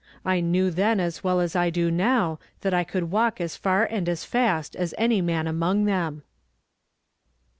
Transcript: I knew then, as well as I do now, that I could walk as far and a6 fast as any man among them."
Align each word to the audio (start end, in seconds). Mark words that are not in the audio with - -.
I 0.25 0.39
knew 0.39 0.71
then, 0.71 0.99
as 0.99 1.23
well 1.23 1.39
as 1.39 1.55
I 1.55 1.69
do 1.69 1.91
now, 1.91 2.39
that 2.61 2.73
I 2.73 2.83
could 2.83 3.11
walk 3.11 3.39
as 3.39 3.55
far 3.55 3.85
and 3.85 4.07
a6 4.07 4.25
fast 4.25 4.75
as 4.75 4.95
any 4.97 5.21
man 5.21 5.45
among 5.45 5.85
them." 5.85 6.23